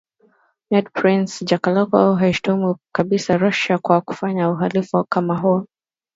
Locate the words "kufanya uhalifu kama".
4.01-5.37